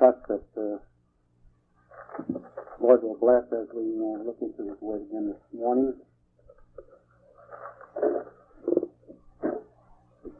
[0.00, 0.78] trust that uh,
[2.80, 5.92] Lord will bless as we uh, look into His Word again this morning.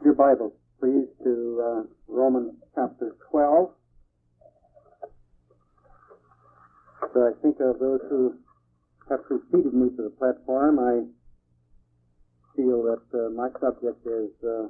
[0.03, 3.69] Your Bible, please, to uh, Romans chapter 12.
[7.13, 8.33] So I think of those who
[9.11, 11.05] have preceded me to the platform, I
[12.55, 14.69] feel that uh, my subject is uh,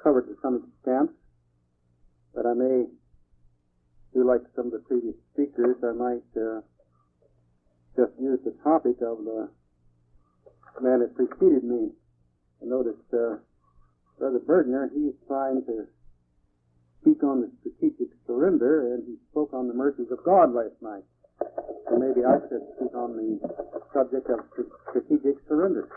[0.00, 1.10] covered to some extent,
[2.32, 2.84] but I may
[4.16, 6.64] do like some of the previous speakers, I might uh,
[7.96, 9.50] just use the topic of the
[10.80, 11.92] man that preceded me.
[12.62, 13.36] I noticed uh,
[14.18, 15.84] Brother Bergner, he's trying to
[17.02, 21.04] speak on the strategic surrender, and he spoke on the mercies of God last night.
[21.88, 23.36] So maybe I should speak on the
[23.92, 24.40] subject of
[24.88, 25.88] strategic surrender.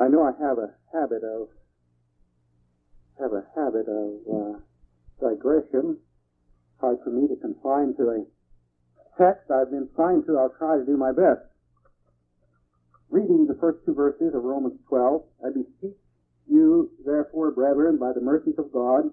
[0.00, 1.48] I know I have a habit of
[3.20, 4.58] have a habit of uh,
[5.20, 5.98] digression.
[6.80, 8.24] Hard for me to confine to a
[9.18, 10.38] text I've been trying to.
[10.38, 11.42] I'll try to do my best.
[13.10, 15.96] Reading the first two verses of Romans 12, I beseech
[16.46, 19.10] you, therefore, brethren, by the mercies of God,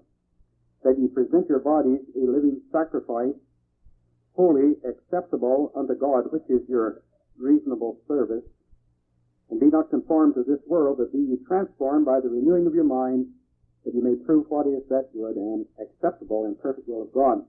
[0.83, 3.35] that ye present your bodies a living sacrifice,
[4.33, 7.01] holy, acceptable unto God, which is your
[7.37, 8.43] reasonable service.
[9.49, 12.75] And be not conformed to this world, but be ye transformed by the renewing of
[12.75, 13.27] your mind,
[13.85, 17.45] that you may prove what is that good and acceptable and perfect will of God.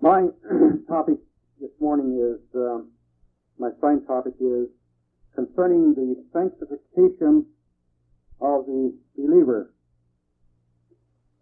[0.00, 0.28] My
[0.88, 1.16] topic
[1.60, 2.90] this morning is, um,
[3.58, 4.68] my sign topic is
[5.34, 7.46] concerning the sanctification
[8.40, 9.72] of the believer.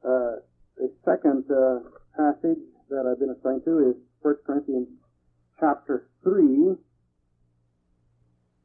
[0.04, 0.42] Uh,
[0.76, 1.78] the second uh,
[2.16, 2.58] passage
[2.90, 4.88] that I've been assigned to is 1 Corinthians
[5.60, 6.74] chapter 3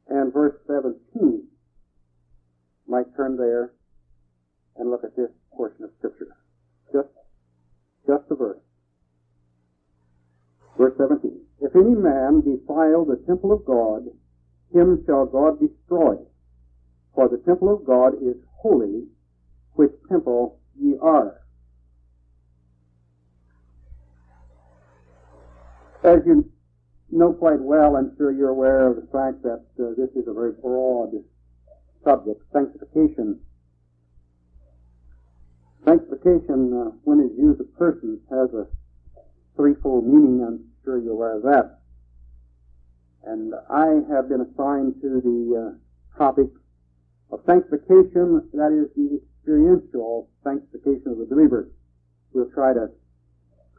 [0.08, 1.46] and verse 17.
[2.88, 3.72] Might turn there
[4.78, 6.36] and look at this portion of Scripture.
[6.92, 7.08] Just,
[8.06, 8.60] just a verse.
[10.78, 11.40] Verse 17.
[11.60, 14.06] If any man defile the temple of God,
[14.72, 16.16] him shall God destroy.
[17.14, 19.04] For the temple of God is holy,
[19.72, 21.40] which temple ye are.
[26.04, 26.48] As you
[27.10, 30.32] know quite well, I'm sure you're aware of the fact that uh, this is a
[30.32, 31.10] very broad
[32.04, 33.40] subject, sanctification
[35.88, 38.66] Sanctification, uh, when it's used of persons, has a
[39.56, 40.44] threefold meaning.
[40.46, 41.80] I'm sure you're aware of that.
[43.24, 46.48] And I have been assigned to the uh, topic
[47.30, 51.70] of sanctification, that is the experiential sanctification of the believer.
[52.34, 52.90] We'll try to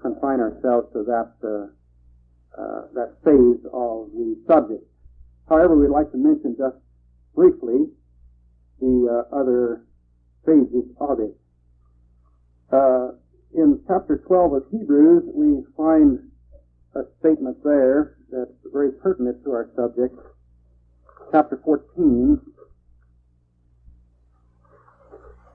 [0.01, 4.83] confine ourselves to that uh, uh, that phase of the subject.
[5.47, 6.77] However, we'd like to mention just
[7.35, 7.85] briefly
[8.81, 9.85] the uh, other
[10.43, 11.37] phases of it.
[12.71, 13.09] Uh,
[13.55, 16.19] in chapter 12 of Hebrews, we find
[16.95, 20.15] a statement there that's very pertinent to our subject.
[21.31, 22.39] Chapter 14,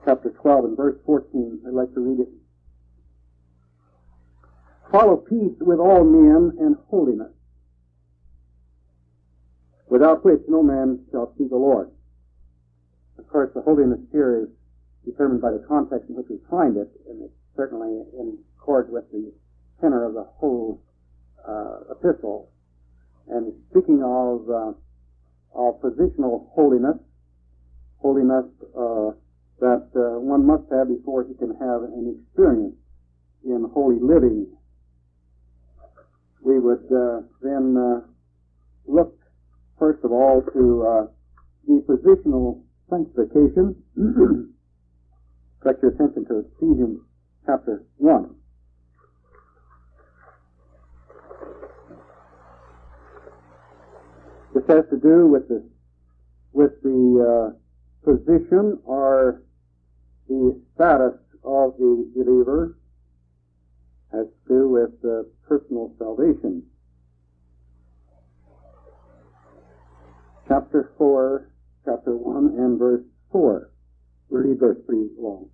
[0.03, 1.61] chapter 12 and verse 14.
[1.67, 2.29] I'd like to read it.
[4.91, 7.31] Follow peace with all men and holiness,
[9.89, 11.91] without which no man shall see the Lord.
[13.17, 14.49] Of course, the holiness here is
[15.05, 19.09] determined by the context in which we find it, and it's certainly in accord with
[19.11, 19.31] the
[19.79, 20.81] tenor of the whole
[21.47, 22.49] uh, epistle.
[23.27, 24.73] And speaking of uh,
[25.55, 26.97] of positional holiness,
[27.97, 28.45] holiness
[28.77, 29.11] uh,
[29.61, 32.75] that uh, one must have before he can have an experience
[33.45, 34.47] in holy living,
[36.41, 38.01] we would uh, then uh,
[38.85, 39.17] look
[39.79, 41.09] first of all to
[41.67, 43.75] the positional sanctification.
[45.65, 46.99] direct your attention to Ephesians
[47.45, 48.35] chapter 1.
[54.53, 55.67] This has to do with the,
[56.53, 59.41] with the uh, position or
[60.29, 62.77] the status of the believer
[64.11, 66.61] has to do with uh, personal salvation.
[70.47, 71.49] Chapter 4,
[71.85, 73.71] chapter 1 and verse 4.
[74.29, 75.49] We'll read verse 3 long.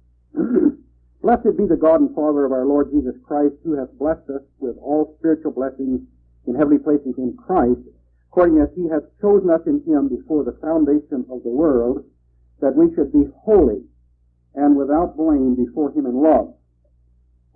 [1.22, 4.42] Blessed be the God and Father of our Lord Jesus Christ, who hath blessed us
[4.60, 6.02] with all spiritual blessings
[6.48, 7.82] in heavenly places in Christ,
[8.30, 12.04] according as he hath chosen us in him before the foundation of the world,
[12.60, 13.84] that we should be holy
[14.56, 16.54] and without blame before him in love.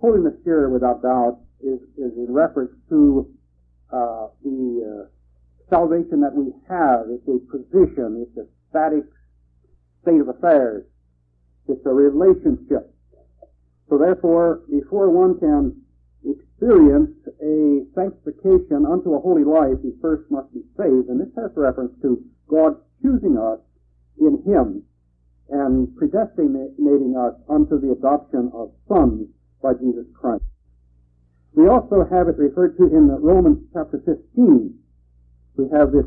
[0.00, 3.28] Holiness here, without doubt, is, is in reference to
[3.92, 7.06] uh, the uh, salvation that we have.
[7.08, 9.04] It's a position, it's a static
[10.02, 10.84] state of affairs.
[11.68, 12.94] It's a relationship.
[13.88, 15.82] So therefore, before one can
[16.24, 21.08] experience a sanctification unto a holy life, he first must be saved.
[21.08, 23.60] And this has reference to God choosing us
[24.18, 24.82] in him
[25.48, 29.28] and predestinating us unto the adoption of sons
[29.62, 30.42] by Jesus Christ.
[31.54, 34.74] We also have it referred to in Romans chapter 15.
[35.56, 36.06] We have this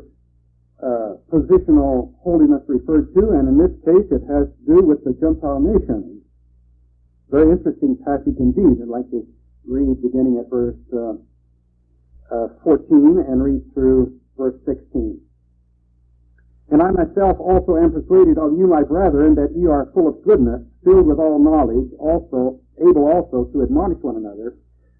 [0.81, 5.13] uh, positional holiness referred to, and in this case it has to do with the
[5.19, 6.23] Gentile nations.
[7.29, 8.81] Very interesting passage indeed.
[8.81, 9.27] I'd like to
[9.67, 11.13] read beginning at verse uh,
[12.31, 15.19] uh, 14 and read through verse 16.
[16.71, 20.23] And I myself also am persuaded of you, my brethren, that ye are full of
[20.23, 24.55] goodness, filled with all knowledge, also able also to admonish one another.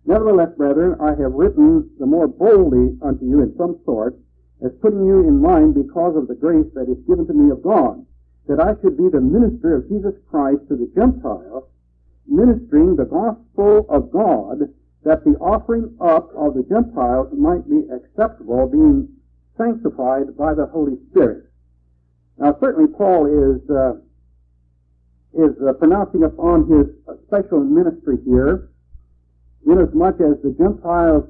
[0.06, 4.18] Nevertheless, brethren, I have written the more boldly unto you in some sort,
[4.64, 7.64] as putting you in mind because of the grace that is given to me of
[7.64, 8.06] God,
[8.48, 11.64] that I should be the minister of Jesus Christ to the Gentiles,
[12.28, 14.68] ministering the gospel of God,
[15.04, 19.08] that the offering up of the Gentiles might be acceptable, being
[19.58, 21.46] sanctified by the Holy Spirit.
[22.38, 24.00] Now, certainly Paul is uh,
[25.34, 26.88] is uh, pronouncing upon his
[27.28, 28.70] special ministry here,
[29.66, 31.30] inasmuch as the Gentiles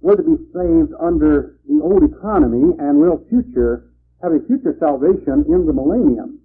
[0.00, 3.90] were to be saved under the old economy and will future
[4.22, 6.40] have a future salvation in the millennium.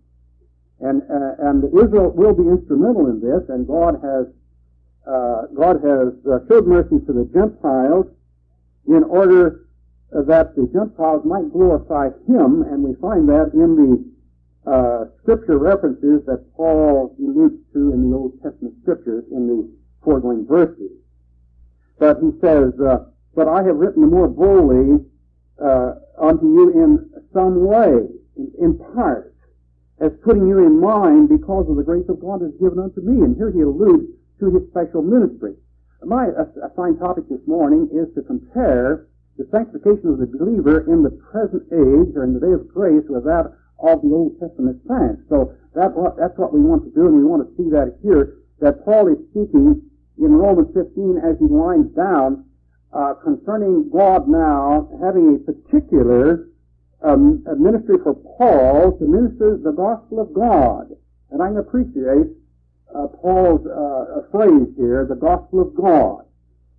[0.79, 4.27] And uh, and Israel will be instrumental in this, and God has
[5.07, 8.07] uh, God has uh, showed mercy to the Gentiles
[8.87, 9.67] in order
[10.11, 14.13] that the Gentiles might glorify Him, and we find that in the
[14.69, 19.69] uh, scripture references that Paul alludes to in the Old Testament scriptures in the
[20.03, 20.91] foregoing verses.
[21.99, 25.05] But he says, uh, "But I have written more boldly
[25.59, 29.33] uh, unto you in some way, in, in part,
[29.99, 33.01] as putting you in mind because of the grace of God that is given unto
[33.01, 34.07] me." And here he alludes
[34.39, 35.55] to his special ministry.
[36.05, 39.07] My assigned topic this morning is to compare
[39.37, 43.05] the sanctification of the believer in the present age or in the day of grace
[43.07, 45.23] with that of the Old Testament saints.
[45.29, 48.37] So that, that's what we want to do, and we want to see that here,
[48.59, 49.81] that Paul is speaking
[50.19, 52.45] in Romans 15 as he winds down
[52.93, 56.49] uh, concerning God now having a particular
[57.01, 60.87] um, ministry for Paul to minister the gospel of God.
[61.31, 62.31] And I appreciate
[62.93, 66.25] uh, Paul's uh, phrase here, the gospel of God,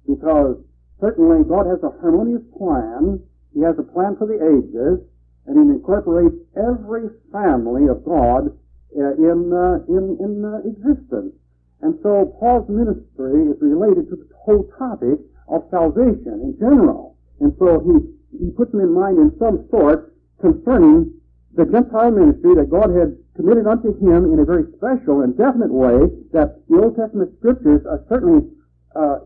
[0.06, 0.56] because
[1.04, 3.20] Certainly, God has a harmonious plan.
[3.52, 5.04] He has a plan for the ages,
[5.46, 8.48] and He incorporates every family of God
[8.96, 11.34] uh, in, uh, in, in uh, existence.
[11.82, 17.16] And so Paul's ministry is related to the whole topic of salvation in general.
[17.40, 21.12] And so he, he puts them in mind in some sort concerning
[21.54, 25.70] the Gentile ministry that God had committed unto him in a very special and definite
[25.70, 28.46] way that the Old Testament scriptures are certainly
[28.94, 29.18] uh,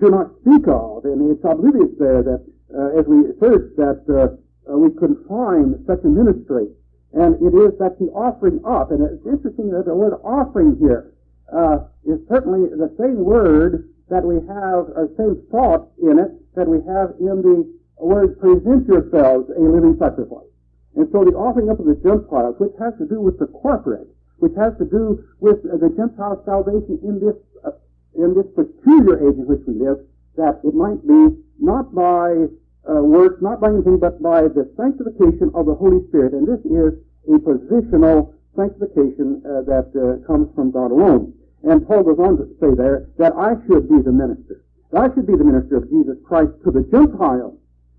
[0.00, 1.04] do not speak of.
[1.04, 2.42] And it's oblivious there that
[2.72, 4.36] uh, as we search that uh,
[4.70, 6.68] uh, we couldn't find such a ministry.
[7.12, 11.12] And it is that the offering up, and it's interesting that the word offering here
[11.50, 16.66] uh, is certainly the same word that we have, or same thought in it that
[16.66, 17.64] we have in the
[17.96, 20.50] word present yourselves a living sacrifice.
[20.96, 24.08] And so the offering up of the Gentiles, which has to do with the corporate,
[24.38, 27.70] which has to do with the Gentile salvation in this uh,
[28.18, 30.02] in this peculiar age in which we live,
[30.36, 32.50] that it might be not by
[32.90, 36.34] uh, works, not by anything, but by the sanctification of the Holy Spirit.
[36.34, 36.98] And this is
[37.30, 41.32] a positional sanctification uh, that uh, comes from God alone.
[41.62, 44.64] And Paul goes on to say there that I should be the minister.
[44.92, 47.58] That I should be the minister of Jesus Christ to the Gentiles,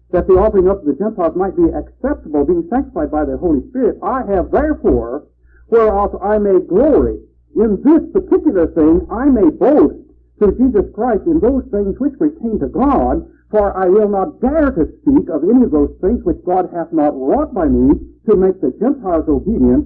[0.10, 3.62] that the offering up of the Gentiles might be acceptable, being sanctified by the Holy
[3.70, 3.98] Spirit.
[4.02, 5.28] I have therefore,
[5.70, 7.22] whereof I may glory,
[7.56, 12.60] in this particular thing I may boast through Jesus Christ in those things which pertain
[12.60, 16.42] to God, for I will not dare to speak of any of those things which
[16.44, 17.94] God hath not wrought by me
[18.26, 19.86] to make the Gentiles obedient.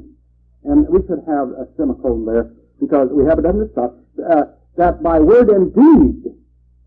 [0.63, 3.91] And we should have a semicolon there because we have it under stuff.
[4.19, 4.43] Uh,
[4.77, 6.31] that by word and deed,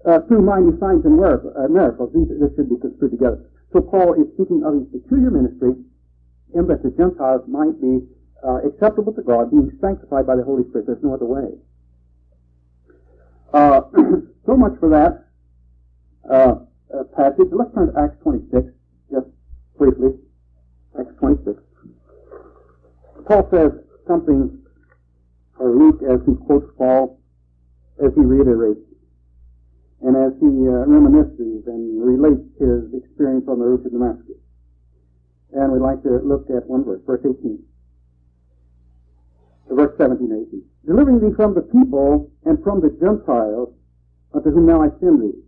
[0.06, 3.50] uh, through mighty signs and uh, miracles, these, this should be construed together.
[3.72, 5.74] So Paul is speaking of his peculiar ministry
[6.54, 8.00] in that the Gentiles might be
[8.44, 10.86] uh, acceptable to God, being sanctified by the Holy Spirit.
[10.86, 11.52] There's no other way.
[13.52, 13.80] Uh,
[14.46, 15.28] so much for that
[16.30, 16.54] uh,
[16.94, 17.48] uh, passage.
[17.52, 18.72] Let's turn to Acts 26,
[19.12, 19.26] just
[19.76, 20.12] briefly.
[20.98, 21.60] Acts 26.
[23.26, 23.72] Paul says
[24.06, 24.58] something,
[25.58, 27.20] or Luke, as he quotes Paul,
[28.02, 28.80] as he reiterates,
[30.02, 34.38] and as he uh, reminisces and relates his experience on the road to Damascus.
[35.52, 37.58] And we'd like to look at one verse, verse 18
[39.70, 40.64] verse 17 18.
[40.86, 43.74] delivering thee from the people and from the Gentiles
[44.32, 45.38] unto whom now I send thee,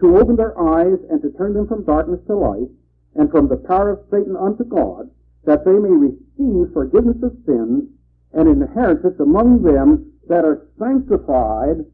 [0.00, 2.68] to open their eyes and to turn them from darkness to light,
[3.14, 5.10] and from the power of Satan unto God,
[5.44, 7.84] that they may receive forgiveness of sins
[8.32, 11.84] and inheritance among them that are sanctified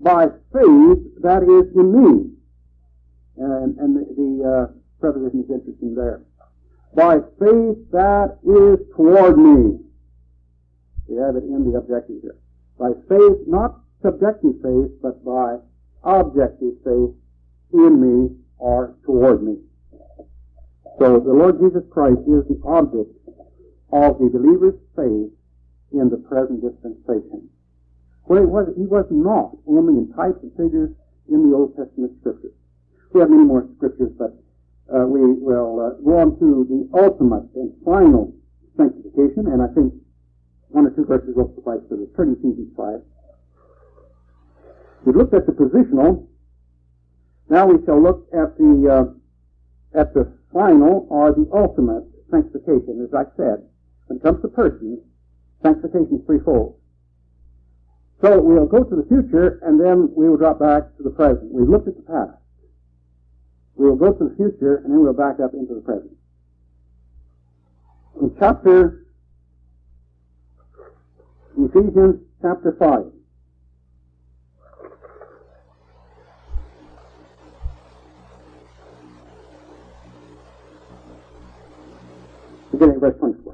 [0.00, 2.30] by faith that is in me.
[3.36, 6.22] And, and the, the uh, preposition is interesting there.
[6.94, 9.78] By faith that is toward me.
[11.08, 12.36] We have it in the objective here.
[12.78, 15.56] By faith, not subjective faith, but by
[16.02, 17.14] objective faith
[17.72, 19.56] in me or toward me.
[20.98, 23.10] So the Lord Jesus Christ is the object
[23.92, 25.32] of the believer's faith
[25.98, 27.48] in the present dispensation.
[28.26, 30.90] For it was, he was not only in types and figures
[31.28, 32.54] in the Old Testament scriptures.
[33.12, 34.34] We have many more scriptures, but
[34.92, 38.34] uh, we will uh, go on to the ultimate and final
[38.76, 39.94] sanctification, and I think
[40.68, 43.00] one or two verses will suffice for the pretty easy slide.
[45.04, 46.26] We looked at the positional.
[47.48, 53.06] Now we shall look at the uh, at the final or the ultimate sanctification.
[53.06, 53.62] As I said,
[54.06, 55.00] when it comes to persons,
[55.64, 56.78] sanctification is threefold.
[58.20, 61.52] So we'll go to the future and then we will drop back to the present.
[61.52, 62.38] We've looked at the past.
[63.76, 66.12] We will go to the future and then we'll back up into the present.
[68.20, 69.06] In chapter
[71.58, 73.04] Ephesians chapter 5.
[82.72, 83.53] Beginning verse 24.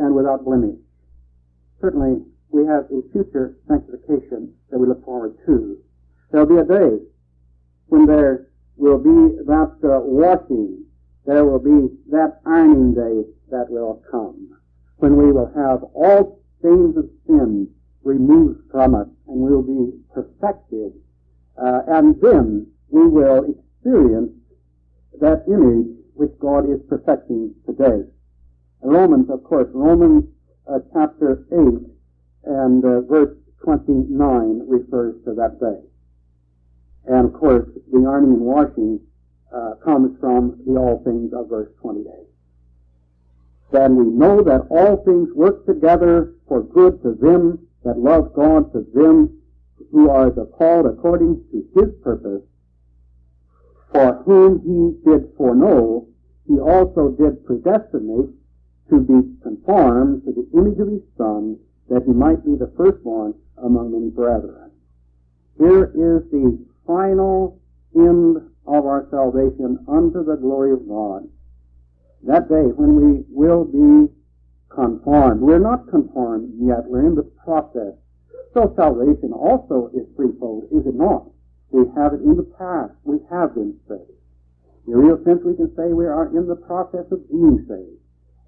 [0.00, 0.80] and without blemish.
[1.80, 5.78] Certainly, we have a future sanctification that we look forward to.
[6.30, 7.04] There'll be a day
[7.86, 10.84] when there will be that uh, washing,
[11.26, 14.58] there will be that ironing day that will come,
[14.96, 17.68] when we will have all stains of sin
[18.02, 20.92] removed from us and we will be perfected,
[21.62, 24.32] uh, and then we will experience
[25.20, 28.04] that image which God is perfecting today.
[28.82, 30.24] Romans, of course, Romans
[30.70, 31.58] uh, chapter 8
[32.44, 35.80] and uh, verse 29 refers to that day.
[37.06, 39.00] And of course, the ironing and washing
[39.54, 42.06] uh, comes from the all things of verse 28.
[43.72, 48.72] Then we know that all things work together for good to them that love God,
[48.72, 49.40] to them
[49.92, 52.42] who are the called according to his purpose,
[53.92, 56.06] for whom he did foreknow,
[56.46, 58.30] he also did predestinate
[58.90, 61.56] to be conformed to the image of his Son,
[61.88, 64.70] that he might be the firstborn among many brethren.
[65.58, 67.60] Here is the final
[67.94, 71.28] end of our salvation unto the glory of God.
[72.22, 74.12] That day when we will be
[74.70, 75.40] conformed.
[75.40, 76.86] We're not conformed yet.
[76.86, 77.94] We're in the process.
[78.54, 81.26] So salvation also is threefold, is it not?
[81.70, 82.94] We have it in the past.
[83.04, 84.18] We have been saved.
[84.86, 87.99] In a real sense, we can say we are in the process of being saved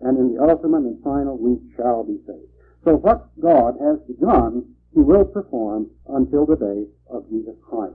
[0.03, 2.51] and in the ultimate and final we shall be saved.
[2.85, 7.95] So what God has begun, He will perform until the day of Jesus Christ.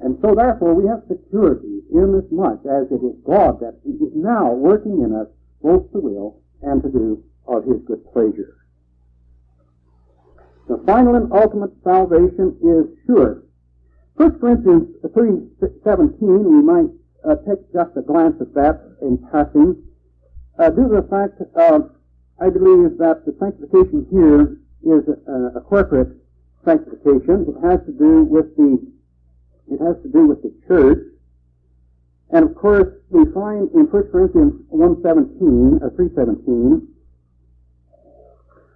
[0.00, 3.98] And so therefore we have security in as much as it is God that is
[4.14, 5.28] now working in us
[5.62, 8.58] both to will and to do of His good pleasure.
[10.68, 13.42] The final and ultimate salvation is sure.
[14.16, 16.90] 1 Corinthians 3.17, we might
[17.28, 19.82] uh, take just a glance at that in passing.
[20.58, 21.80] Uh, due to the fact, uh,
[22.40, 26.16] I believe that the sanctification here is a, a, corporate
[26.64, 27.46] sanctification.
[27.48, 28.78] It has to do with the,
[29.70, 30.98] it has to do with the church.
[32.30, 36.86] And of course, we find in 1 Corinthians 1.17, or 3.17,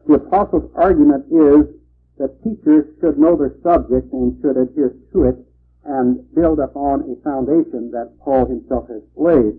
[0.07, 1.75] the apostle's argument is
[2.19, 5.37] that teachers should know their subject and should adhere to it
[5.85, 9.55] and build upon a foundation that Paul himself has laid.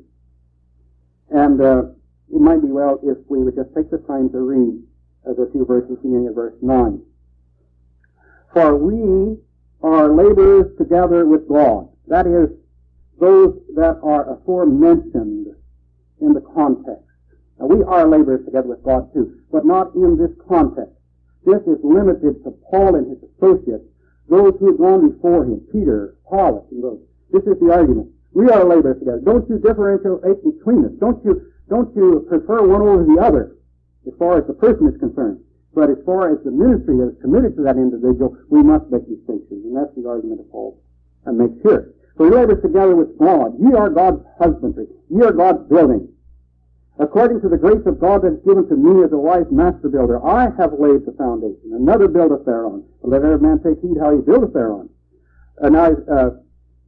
[1.30, 1.84] And uh,
[2.34, 4.84] it might be well if we would just take the time to read
[5.28, 7.02] uh, the few verses beginning at verse 9.
[8.54, 9.38] For we
[9.84, 11.90] are laborers together with God.
[12.08, 12.50] That is,
[13.20, 15.48] those that are aforementioned
[16.22, 17.04] in the context.
[17.60, 20.94] Now, we are laborers together with God too, but not in this context.
[21.46, 23.86] This is limited to Paul and his associates,
[24.30, 27.00] those who have gone before him, Peter, Apollos, and those.
[27.32, 28.12] This is the argument.
[28.34, 29.22] We are laborers together.
[29.24, 30.92] Don't you differentiate between us.
[31.00, 33.56] Don't you, don't you prefer one over the other
[34.08, 35.44] as far as the person is concerned.
[35.76, 39.62] But as far as the ministry is committed to that individual, we must make distinctions.
[39.62, 40.82] And that's the argument of Paul
[41.26, 41.94] and makes here.
[42.16, 43.54] For we labor together with God.
[43.60, 44.88] Ye are God's husbandry.
[45.10, 46.10] Ye are God's building.
[46.98, 49.88] According to the grace of God that is given to me as a wise master
[49.88, 51.78] builder, I have laid the foundation.
[51.78, 52.84] Another buildeth thereon.
[53.04, 54.90] Let every man take heed how he buildeth thereon.
[55.62, 56.30] Uh, now, uh,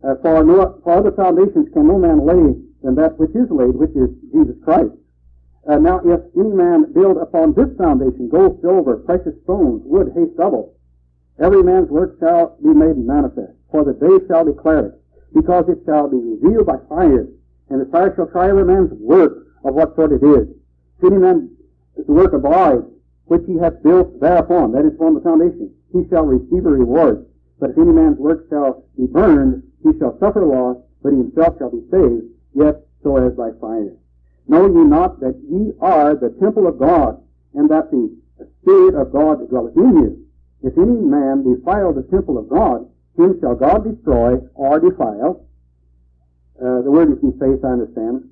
[0.01, 3.75] uh, for, no, for other foundations can no man lay than that which is laid,
[3.75, 4.91] which is Jesus Christ.
[5.67, 10.25] Uh, now, if any man build upon this foundation gold, silver, precious stones, wood, hay,
[10.33, 10.75] stubble,
[11.39, 15.01] every man's work shall be made manifest, for the day shall declare it,
[15.33, 17.27] because it shall be revealed by fire,
[17.69, 20.47] and the fire shall try every man's work of what sort it is.
[20.97, 21.55] If any man
[22.07, 22.83] the work abide,
[23.25, 27.25] which he hath built thereupon, that is upon the foundation, he shall receive a reward.
[27.59, 31.57] But if any man's work shall be burned, he shall suffer loss, but he himself
[31.59, 32.23] shall be saved,
[32.59, 33.95] yet so as by fire.
[34.47, 37.21] Know ye not that ye are the temple of God,
[37.53, 38.17] and that the
[38.61, 40.25] Spirit of God dwelleth in you?
[40.61, 45.45] If any man defile the temple of God, him shall God destroy or defile.
[46.59, 48.29] Uh, the word is deface, I understand.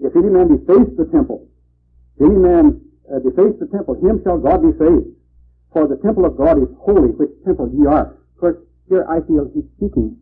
[0.00, 1.48] If any man deface the temple,
[2.18, 5.08] if any man uh, deface the temple, him shall God deface.
[5.72, 8.12] For the temple of God is holy, which temple ye are.
[8.12, 8.56] Of course,
[8.88, 10.18] here I feel he's speaking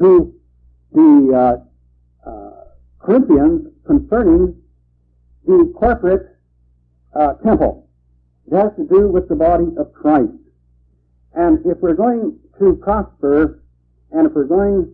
[0.00, 0.34] to
[0.92, 1.67] the uh,
[3.08, 4.54] Corinthians concerning
[5.46, 6.36] the corporate
[7.16, 7.88] uh, temple.
[8.52, 10.36] It has to do with the body of Christ.
[11.32, 13.62] And if we're going to prosper,
[14.12, 14.92] and if we're going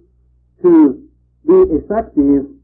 [0.63, 1.03] to
[1.45, 2.55] be effective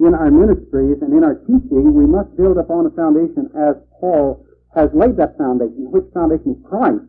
[0.00, 4.46] in our ministries and in our teaching, we must build upon a foundation as Paul
[4.74, 7.04] has laid that foundation, which foundation is Christ.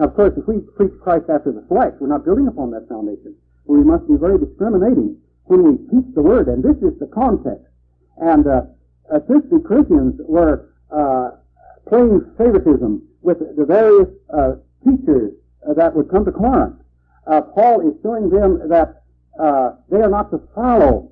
[0.00, 2.88] Now, of course, if we preach Christ after the flesh, we're not building upon that
[2.88, 3.36] foundation.
[3.66, 7.66] We must be very discriminating when we teach the Word, and this is the context.
[8.16, 8.62] And uh,
[9.12, 11.32] uh, the Corinthians were uh,
[11.88, 14.54] playing favoritism with the various uh,
[14.84, 15.32] teachers
[15.68, 16.76] uh, that would come to Corinth,
[17.26, 19.02] uh, Paul is showing them that
[19.90, 21.10] they are not to follow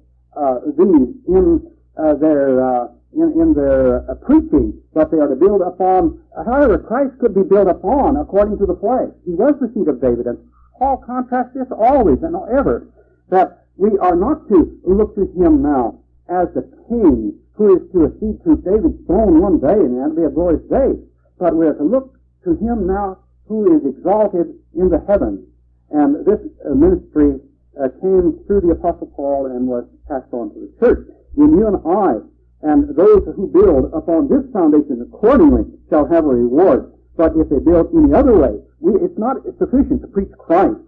[0.79, 1.61] these in
[1.97, 6.18] their in, in their preaching, but they are to build upon.
[6.47, 9.12] however, Christ could be built upon according to the flesh.
[9.25, 10.38] He was the seed of David, and
[10.79, 12.88] Paul contrasts this always and ever
[13.29, 18.07] that we are not to look to him now as the king who is to
[18.07, 20.99] accede to David's throne one day and that'll be a glorious day.
[21.39, 25.47] But we are to look to him now who is exalted in the heavens.
[25.91, 27.41] And this uh, ministry
[27.77, 31.09] uh, came through the Apostle Paul and was passed on to the church.
[31.37, 32.21] And you and I
[32.63, 36.93] and those who build upon this foundation accordingly shall have a reward.
[37.17, 40.79] But if they build any other way, we, it's not sufficient to preach Christ.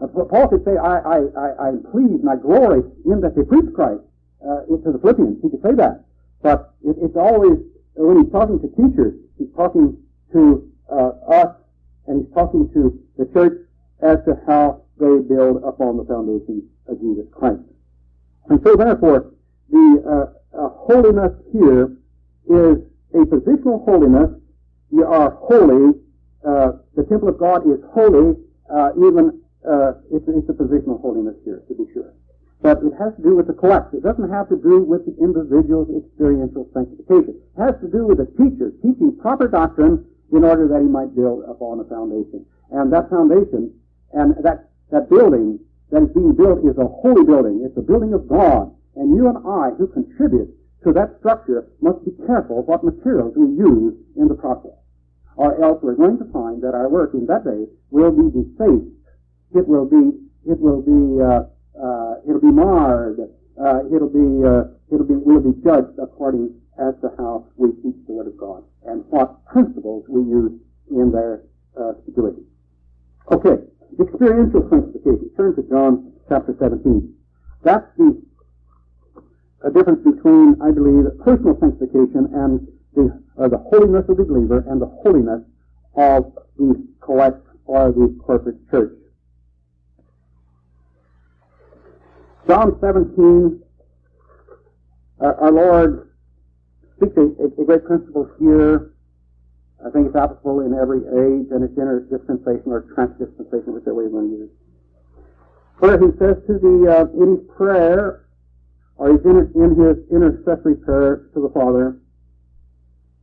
[0.00, 3.42] Uh, Paul could say, I, I, I, I'm pleased and I glory in that they
[3.42, 4.00] preach Christ
[4.40, 5.42] uh, to the Philippians.
[5.42, 6.04] He could say that.
[6.42, 7.58] But it, it's always,
[7.94, 9.96] when he's talking to teachers, he's talking
[10.32, 11.56] to uh, us
[12.06, 13.68] and he's talking to the church
[14.02, 17.60] as to how they build upon the foundation of Jesus Christ.
[18.48, 19.32] And so therefore,
[19.70, 21.96] the uh, uh, holiness here
[22.48, 22.78] is
[23.14, 24.30] a positional holiness.
[24.90, 26.00] You are holy.
[26.46, 28.34] Uh, the temple of God is holy,
[28.72, 32.12] uh, even uh, it's, it's a positional holiness here, to be sure.
[32.62, 34.04] But it has to do with the collective.
[34.04, 37.40] It doesn't have to do with the individual's experiential sanctification.
[37.40, 41.16] It has to do with the teacher teaching proper doctrine in order that he might
[41.16, 42.44] build upon a foundation.
[42.70, 43.72] And that foundation
[44.12, 45.58] and that, that building
[45.90, 47.62] that is being built is a holy building.
[47.64, 48.70] It's a building of God.
[48.94, 53.46] And you and I who contribute to that structure must be careful what materials we
[53.56, 54.76] use in the process.
[55.36, 58.92] Or else we're going to find that our work in that day will be defaced.
[59.54, 61.44] It will be, it will be, uh,
[61.80, 63.18] uh, it'll be marred.
[63.60, 67.96] Uh, it'll be, uh, it'll be, we'll be judged according as to how we teach
[68.06, 70.52] the Word of God and what principles we use
[70.90, 71.42] in their
[71.78, 72.42] uh, stability.
[73.30, 73.62] Okay,
[74.00, 75.30] experiential sanctification.
[75.36, 77.14] Turn to John chapter 17.
[77.62, 78.22] That's the
[79.62, 84.64] a difference between, I believe, personal sanctification and the, uh, the holiness of the believer
[84.68, 85.42] and the holiness
[85.96, 88.92] of the collect or the corporate church.
[92.48, 93.62] John 17,
[95.20, 96.10] uh, our Lord
[96.96, 98.94] speaks a, a, great principle here.
[99.84, 104.10] I think it's applicable in every age, and it's dispensation or transdispensation, whichever way you
[104.10, 104.50] want to use.
[105.78, 108.26] Where he says to the uh, in his prayer,
[108.96, 111.98] or he's in, in his intercessory prayer to the Father,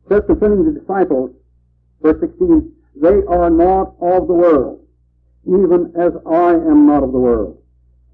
[0.08, 1.30] says concerning the disciples,
[2.02, 4.86] verse 16, They are not of the world,
[5.46, 7.57] even as I am not of the world.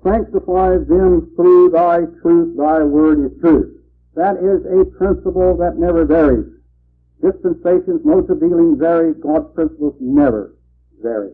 [0.05, 2.57] Sanctify them through thy truth.
[2.57, 3.81] Thy word is truth.
[4.15, 6.53] That is a principle that never varies.
[7.23, 9.15] Dispensations, modes of dealing vary.
[9.15, 10.57] God's principles never
[11.01, 11.33] vary.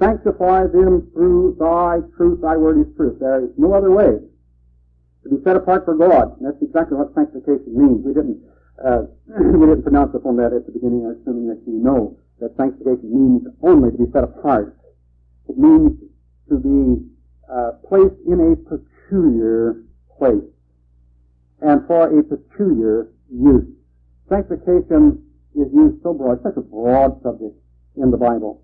[0.00, 2.40] Sanctify them through thy truth.
[2.40, 3.20] Thy word is truth.
[3.20, 4.18] There is no other way
[5.22, 6.40] to be set apart for God.
[6.40, 8.04] And that's exactly what sanctification means.
[8.04, 8.40] We didn't
[8.82, 13.12] uh, we didn't pronounce upon that at the beginning, assuming that you know that sanctification
[13.12, 14.76] means only to be set apart.
[15.48, 16.00] It means
[16.48, 17.13] to be
[17.50, 19.82] uh, placed in a peculiar
[20.18, 20.44] place
[21.60, 23.66] and for a peculiar use.
[24.28, 25.22] Sanctification
[25.54, 27.54] is used so broad, such a broad subject
[27.96, 28.62] in the Bible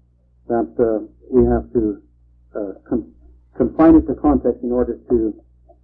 [0.49, 2.03] that uh, we have to
[2.57, 3.12] uh, con-
[3.57, 5.40] confine it to context in order to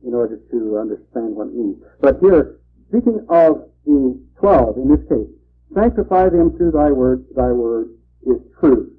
[0.06, 1.82] in order to understand what it means.
[2.00, 5.28] But here, speaking of the twelve in this case,
[5.74, 7.24] sanctify them through thy word.
[7.34, 7.90] Thy word
[8.26, 8.92] is truth.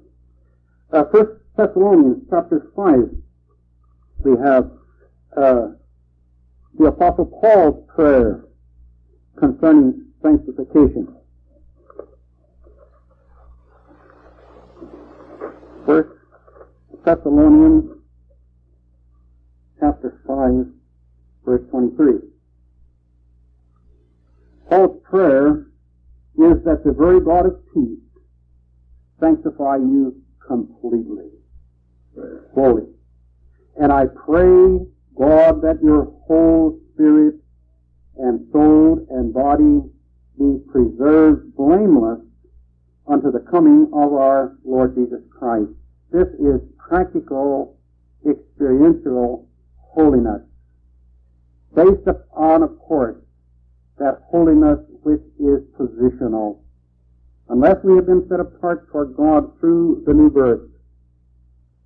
[0.92, 3.10] Uh, First Thessalonians chapter five
[4.24, 4.70] we have
[5.36, 5.68] uh,
[6.78, 8.44] the Apostle Paul's prayer
[9.38, 11.14] concerning sanctification.
[15.86, 16.10] First
[17.04, 17.90] Thessalonians
[19.80, 20.66] chapter 5,
[21.44, 22.14] verse 23.
[24.68, 25.66] Paul's prayer
[26.36, 27.98] is that the very God of peace
[29.20, 31.30] sanctify you completely,
[32.54, 32.97] fully.
[33.80, 34.80] And I pray,
[35.16, 37.36] God, that your whole spirit
[38.16, 39.80] and soul and body
[40.36, 42.20] be preserved blameless
[43.06, 45.70] unto the coming of our Lord Jesus Christ.
[46.10, 47.78] This is practical,
[48.28, 50.42] experiential holiness,
[51.74, 53.16] based upon, of course,
[53.98, 56.60] that holiness which is positional.
[57.48, 60.68] Unless we have been set apart for God through the new birth,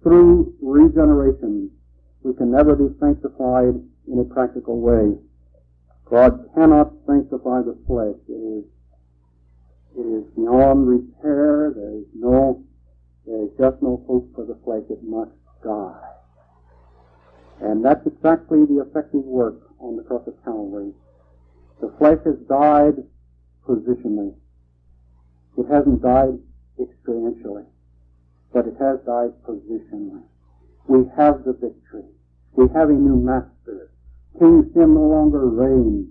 [0.03, 1.71] through regeneration,
[2.23, 3.75] we can never be sanctified
[4.07, 5.19] in a practical way.
[6.09, 8.21] God cannot sanctify the flesh.
[8.29, 8.65] It is,
[9.97, 11.73] it is beyond repair.
[11.75, 12.63] There is no,
[13.27, 14.83] there is just no hope for the flesh.
[14.91, 15.33] It must
[15.65, 16.01] die.
[17.61, 20.93] And that's exactly the effective work on the cross of Calvary.
[21.81, 23.03] The flesh has died
[23.67, 24.35] positionally.
[25.59, 26.39] It hasn't died
[26.79, 27.67] experientially,
[28.53, 30.23] but it has died positionally.
[30.87, 32.05] We have the victory.
[32.53, 33.91] We have a new master.
[34.39, 36.09] King sin no longer reigns.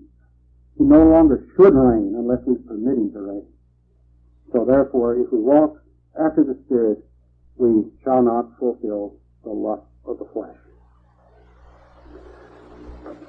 [0.78, 3.46] He no longer should reign unless we permit him to reign.
[4.52, 5.82] So therefore, if we walk
[6.20, 7.00] after the Spirit,
[7.56, 10.56] we shall not fulfill the lust of the flesh.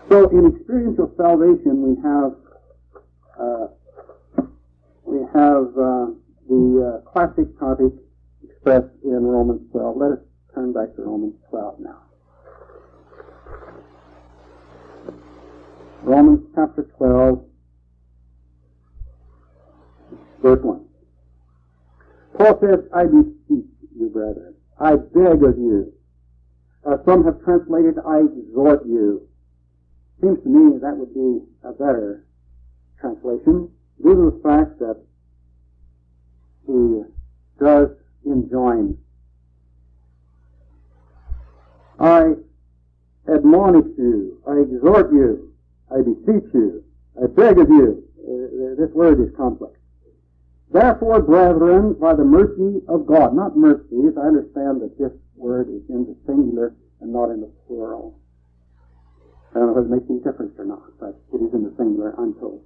[0.09, 2.33] So in experiential salvation, we have
[3.39, 3.67] uh,
[5.05, 6.07] we have uh,
[6.49, 7.93] the uh, classic topic
[8.43, 9.97] expressed in Romans 12.
[9.97, 10.19] Let us
[10.55, 12.03] turn back to Romans 12 now.
[16.03, 17.45] Romans chapter 12,
[20.43, 20.85] verse 1.
[22.37, 25.93] Paul says, I beseech you, brethren, I beg of you.
[26.85, 29.29] Uh, some have translated, I exhort you.
[30.21, 32.25] Seems to me that would be a better
[33.01, 33.71] translation
[34.03, 35.01] due to the fact that
[36.67, 37.03] he
[37.65, 37.89] does
[38.25, 38.99] enjoin.
[42.03, 42.35] I
[43.29, 45.55] admonish you, I exhort you,
[45.89, 46.83] I beseech you,
[47.23, 48.03] I beg of you.
[48.19, 49.79] Uh, this word is complex.
[50.73, 55.83] Therefore, brethren, by the mercy of God, not mercies, I understand that this word is
[55.89, 58.19] in the singular and not in the plural.
[59.55, 61.75] I don't know if it makes any difference or not, but it is in the
[61.77, 62.65] singular, I'm told.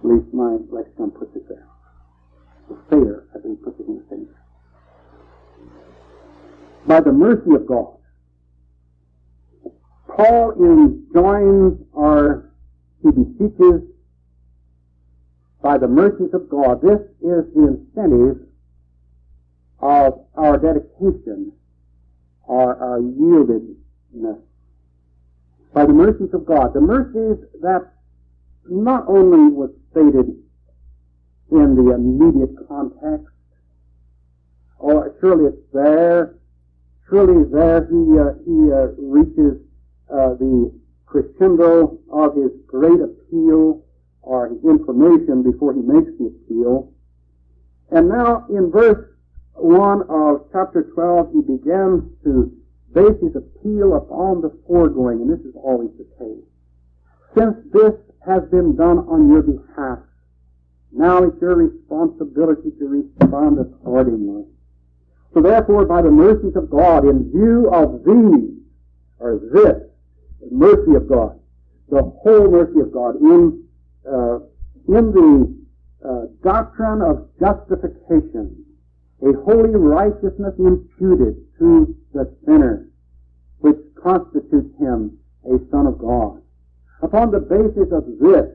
[0.00, 1.66] At least my lexicon puts it there.
[2.70, 4.40] The Thayer, I think, puts it in the singular.
[6.86, 7.96] By the mercy of God,
[10.16, 12.50] Paul enjoins or
[13.02, 13.82] he beseeches
[15.60, 16.80] by the mercies of God.
[16.82, 18.46] This is the incentive
[19.80, 21.52] of our dedication
[22.44, 24.40] or our yieldedness.
[25.72, 26.74] By the mercies of God.
[26.74, 27.92] The mercies that
[28.66, 30.36] not only was stated
[31.50, 33.26] in the immediate context,
[34.78, 36.36] or surely it's there,
[37.08, 39.63] surely there he, uh, he uh, reaches
[40.12, 40.72] uh, the
[41.06, 43.84] crescendo of his great appeal
[44.22, 46.92] or his information before he makes the appeal.
[47.90, 49.06] And now in verse
[49.54, 52.52] 1 of chapter 12, he begins to
[52.92, 56.44] base his appeal upon the foregoing, and this is always the case.
[57.36, 59.98] Since this has been done on your behalf,
[60.96, 64.44] Now it's your responsibility to respond accordingly.
[65.32, 68.62] So therefore, by the mercies of God, in view of these,
[69.18, 69.82] or this,
[70.50, 71.38] mercy of God,
[71.88, 73.64] the whole mercy of God, in,
[74.06, 74.38] uh,
[74.88, 75.64] in the
[76.06, 78.64] uh, doctrine of justification,
[79.22, 82.88] a holy righteousness imputed to the sinner,
[83.58, 86.42] which constitutes him a son of God.
[87.02, 88.46] Upon the basis of this,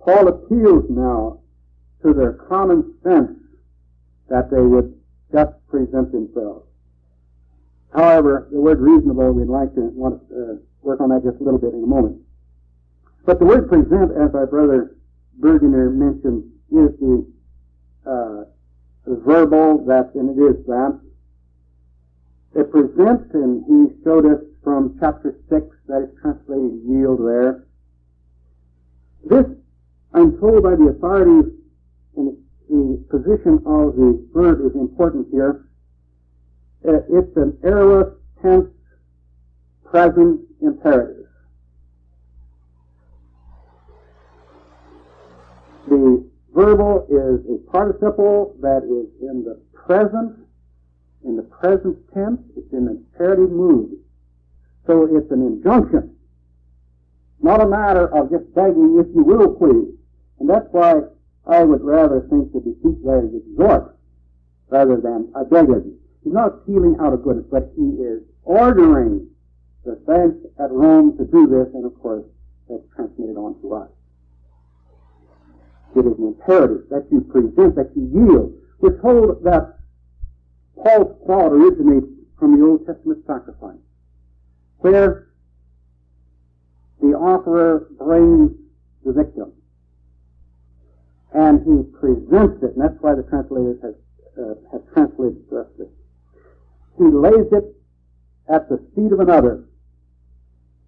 [0.00, 1.40] Paul appeals now
[2.02, 3.38] to their common sense
[4.28, 4.98] that they would
[5.32, 6.66] just present themselves.
[7.94, 11.44] However, the word reasonable, we'd like to want to uh, work on that just a
[11.44, 12.20] little bit in a moment.
[13.24, 14.96] But the word present, as our brother
[15.40, 17.26] Bergener mentioned, is the
[18.06, 18.44] uh,
[19.06, 21.00] verbal that, and it is that.
[22.54, 27.66] It presents, and he showed us from chapter 6, that is translated yield there.
[29.24, 29.44] This,
[30.14, 31.52] I'm told by the authorities,
[32.16, 32.36] and
[32.68, 35.66] the position of the verb is important here.
[36.86, 38.70] Uh, it's an aorist tense
[39.84, 41.26] present imperative.
[45.88, 50.36] The verbal is a participle that is in the present,
[51.24, 52.40] in the present tense.
[52.56, 53.98] It's in an imperative mood.
[54.86, 56.14] So it's an injunction,
[57.42, 59.94] not a matter of just begging, if you will, please.
[60.38, 61.00] And that's why
[61.46, 63.96] I would rather think the deceit there is exhort
[64.68, 65.66] rather than I beg.
[66.22, 69.28] He's not appealing out of goodness, but he is ordering
[69.86, 72.24] the at Rome to do this, and of course,
[72.68, 73.90] that's transmitted on to us.
[75.94, 78.52] It is an imperative that you present, that you yield.
[78.80, 79.78] We're told that
[80.76, 82.06] Paul's thought originates
[82.38, 83.78] from the Old Testament sacrifice,
[84.78, 85.28] where
[87.00, 88.50] the offerer brings
[89.04, 89.52] the victim,
[91.32, 93.94] and he presents it, and that's why the translators have,
[94.36, 95.88] uh, have translated this.
[96.98, 97.76] He lays it
[98.48, 99.65] at the feet of another.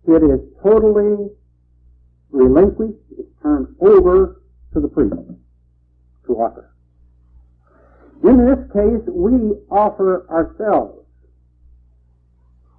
[0.09, 1.29] It is totally
[2.31, 4.40] relinquished, it's turned over
[4.73, 5.14] to the priest
[6.27, 6.73] to offer.
[8.25, 11.05] In this case, we offer ourselves.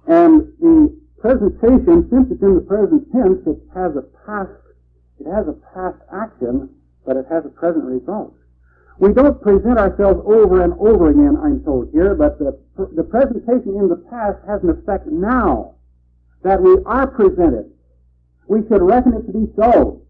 [0.08, 4.50] And the presentation, since it's in the present tense, it has a past,
[5.20, 6.68] it has a past action,
[7.06, 8.34] but it has a present result.
[8.98, 12.58] We don't present ourselves over and over again, I'm told here, but the,
[12.96, 15.76] the presentation in the past has an effect now
[16.42, 17.70] that we are presented.
[18.48, 20.02] We should reckon it to be so.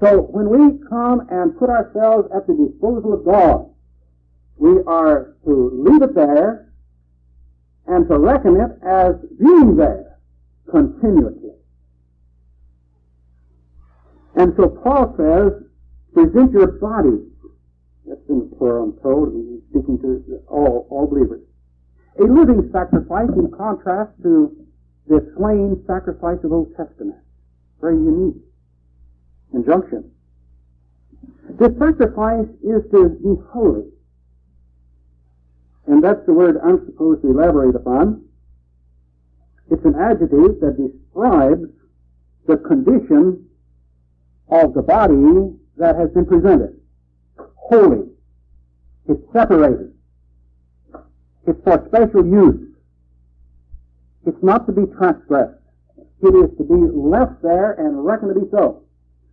[0.00, 3.70] So when we come and put ourselves at the disposal of God,
[4.56, 6.72] we are to leave it there
[7.86, 10.18] and to reckon it as being there
[10.70, 11.50] continuously.
[14.36, 15.64] And so Paul says,
[16.14, 17.26] present your bodies.
[18.06, 19.32] That's in the plural, I'm told.
[19.34, 21.42] He's speaking to all, all believers.
[22.18, 24.56] A living sacrifice in contrast to
[25.06, 27.18] the slain sacrifice of Old Testament.
[27.80, 28.42] Very unique
[29.52, 30.10] injunction.
[31.58, 33.90] This sacrifice is to be holy.
[35.86, 38.24] And that's the word I'm supposed to elaborate upon.
[39.70, 41.68] It's an adjective that describes
[42.46, 43.46] the condition
[44.48, 46.80] of the body that has been presented.
[47.56, 48.06] Holy.
[49.08, 49.94] It's separated.
[51.46, 52.69] It's for special use.
[54.26, 55.58] It's not to be transgressed.
[56.22, 58.84] It is to be left there and reckoned to be so.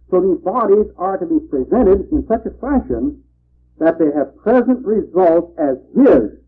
[0.10, 3.24] So these bodies are to be presented in such a fashion
[3.80, 6.40] that they have present results as His.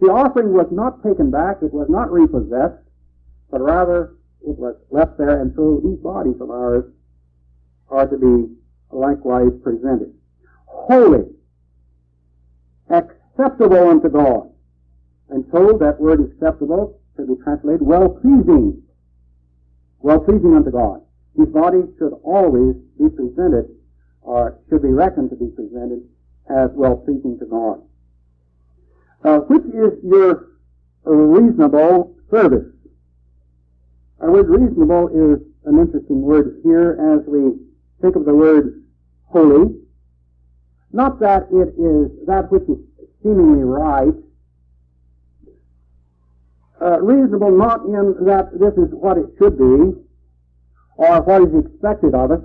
[0.00, 2.82] The offering was not taken back, it was not repossessed,
[3.50, 6.84] but rather it was left there, and so these bodies of ours
[7.90, 8.54] are to be
[8.90, 10.14] likewise presented.
[10.66, 11.24] Holy,
[12.88, 14.50] acceptable unto God.
[15.30, 18.82] And so that word acceptable should be translated well pleasing.
[19.98, 21.02] Well pleasing unto God.
[21.36, 23.66] These body should always be presented,
[24.22, 26.02] or should be reckoned to be presented,
[26.48, 27.82] as well pleasing to God.
[29.24, 30.46] Uh, which is your
[31.04, 32.72] reasonable service?
[34.20, 37.58] Our word reasonable is an interesting word here as we
[38.00, 38.84] think of the word
[39.24, 39.74] holy.
[40.92, 42.78] Not that it is that which is
[43.22, 44.14] seemingly right.
[46.80, 49.98] Uh, reasonable not in that this is what it should be,
[50.96, 52.44] or what is expected of us,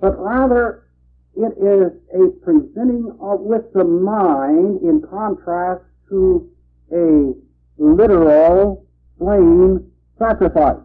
[0.00, 0.88] but rather
[1.36, 6.50] it is a presenting of with the mind in contrast to
[6.92, 7.32] a
[7.78, 8.84] literal
[9.18, 10.82] slain sacrifice.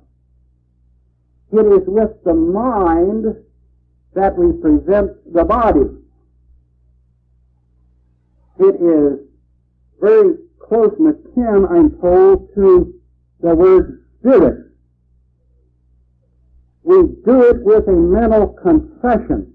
[1.51, 3.35] It is with the mind
[4.13, 5.89] that we present the body.
[8.59, 9.19] It is
[9.99, 12.93] very close and akin, I'm told, to
[13.41, 14.71] the word spirit.
[16.83, 19.53] We do it with a mental confession.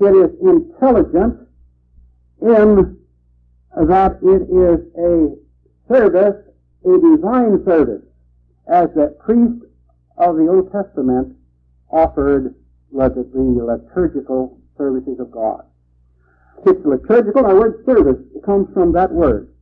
[0.00, 1.48] It is intelligent
[2.40, 2.98] in
[3.76, 5.36] that it is a
[5.92, 6.36] service,
[6.84, 8.02] a divine service,
[8.68, 9.64] as the priest
[10.16, 11.36] of the Old Testament
[11.90, 12.54] offered
[12.92, 15.67] the liturgical services of God.
[16.66, 19.52] It's liturgical, our word service comes from that word,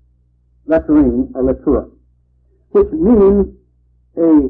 [0.69, 1.91] latreia or litura,
[2.71, 3.55] which means
[4.17, 4.49] a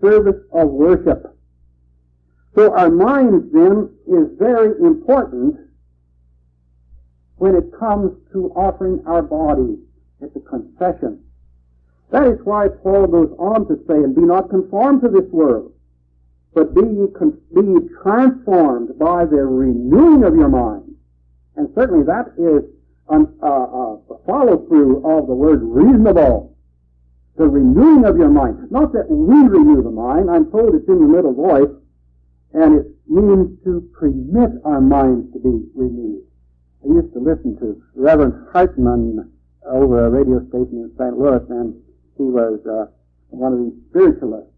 [0.00, 1.36] service of worship.
[2.54, 5.56] So our mind then is very important
[7.36, 9.78] when it comes to offering our bodies.
[10.20, 11.22] It's a confession.
[12.10, 15.72] That is why Paul goes on to say, and be not conformed to this world,
[16.54, 17.06] but be ye,
[17.54, 20.85] be ye transformed by the renewing of your mind.
[21.56, 22.64] And certainly that is
[23.08, 26.56] um, uh, uh, a follow-through of the word reasonable.
[27.36, 28.70] The renewing of your mind.
[28.70, 30.30] Not that we renew the mind.
[30.30, 31.72] I'm told it's in the middle voice,
[32.54, 36.24] and it means to permit our minds to be renewed.
[36.82, 39.32] I used to listen to Reverend Hartman
[39.66, 41.18] over a radio station in St.
[41.18, 41.74] Louis, and
[42.16, 42.86] he was uh,
[43.28, 44.52] one of these spiritualists,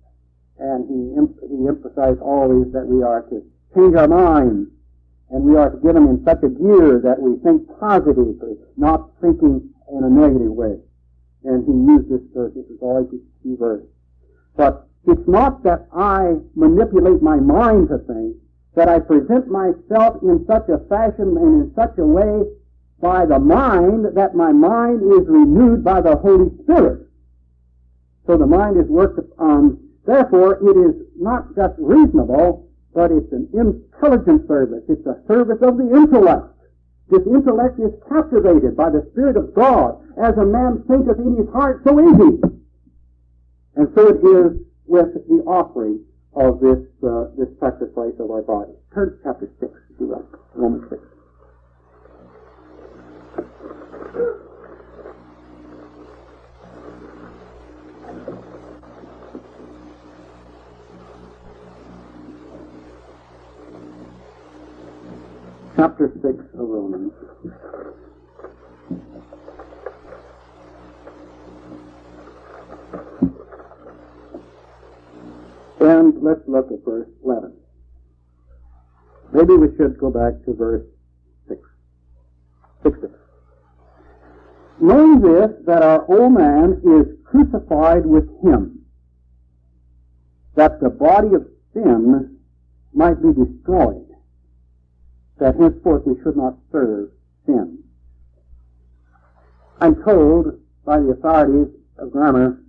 [0.58, 3.42] and he he emphasized always that we are to
[3.74, 4.70] change our minds,
[5.30, 9.10] and we are to get them in such a gear that we think positively, not
[9.20, 10.78] thinking in a negative way.
[11.44, 12.52] And he used this verse.
[12.54, 13.84] This is always his key verse.
[14.56, 18.36] But it's not that I manipulate my mind to think,
[18.74, 22.44] that I present myself in such a fashion and in such a way
[23.00, 27.06] by the mind that my mind is renewed by the Holy Spirit.
[28.26, 29.78] So the mind is worked upon.
[30.04, 34.82] Therefore, it is not just reasonable, but it's an intelligent service.
[34.88, 36.54] It's a service of the intellect.
[37.10, 39.96] This intellect is captivated by the Spirit of God.
[40.22, 42.42] As a man thinketh in his heart, so is he.
[43.76, 48.72] And so it is with the offering of this uh, this sacrifice of our body.
[48.92, 51.02] Turn to chapter six, if you Romans six.
[65.78, 67.12] Chapter six of Romans.
[75.78, 77.52] And let's look at verse 11.
[79.32, 80.84] Maybe we should go back to verse
[81.46, 81.60] 6.
[82.82, 83.12] 6, 6.
[84.80, 88.80] Knowing this, that our old man is crucified with him,
[90.56, 92.36] that the body of sin
[92.92, 94.07] might be destroyed,
[95.38, 97.10] that henceforth we should not serve
[97.46, 97.82] sin.
[99.80, 102.60] I'm told by the authorities of grammar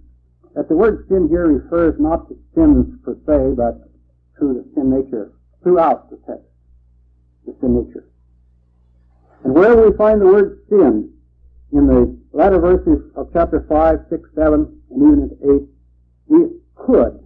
[0.56, 3.90] that the word sin here refers not to sins per se, but
[4.40, 5.32] to the sin nature
[5.64, 6.46] throughout the text,
[7.46, 8.06] the sin nature.
[9.44, 11.14] And wherever we find the word sin,
[11.72, 15.70] in the latter verses of chapter 5, 6, 7, and even into 8,
[16.28, 17.24] we could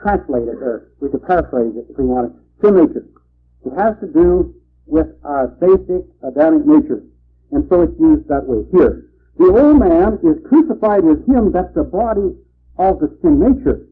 [0.00, 2.32] translate it, or we could paraphrase it if we wanted.
[2.62, 3.06] Sin nature.
[3.66, 4.54] It has to do
[4.86, 7.02] with our basic Adamic nature.
[7.52, 9.10] And so it's used that way here.
[9.38, 12.34] The old man is crucified with him that the body
[12.78, 13.86] of the sin nature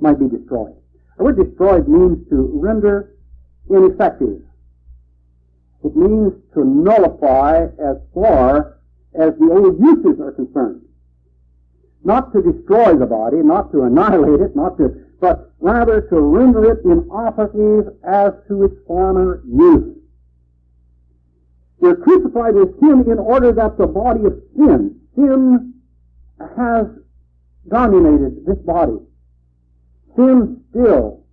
[0.00, 0.74] might be destroyed.
[1.16, 3.14] The word destroyed means to render
[3.70, 4.42] ineffective.
[5.84, 8.78] It means to nullify as far
[9.14, 10.82] as the old uses are concerned.
[12.04, 16.72] Not to destroy the body, not to annihilate it, not to, but rather to render
[16.72, 19.97] it inoperative as to its former use.
[21.80, 25.74] We're crucified with Him in order that the body of sin, sin
[26.56, 26.86] has
[27.68, 28.98] dominated this body.
[30.16, 31.24] Sin still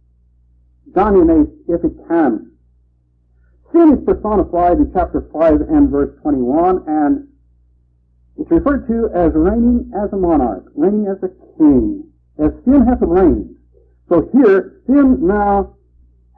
[0.94, 2.52] dominates if it can.
[3.72, 7.28] Sin is personified in chapter 5 and verse 21, and
[8.38, 12.04] it's referred to as reigning as a monarch, reigning as a king,
[12.38, 13.56] as sin has reigned.
[14.10, 15.76] So here, sin now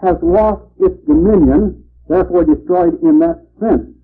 [0.01, 3.96] has lost its dominion, therefore destroyed in that sense,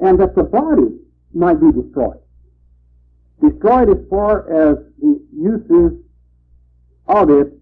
[0.00, 0.98] and that the body
[1.32, 2.20] might be destroyed
[3.40, 5.98] destroyed as far as the uses
[7.06, 7.52] of it